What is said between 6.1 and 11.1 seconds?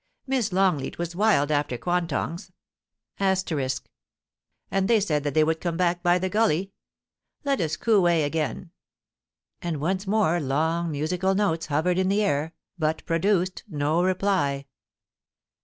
the gully. Let us coo ee again.' And once more long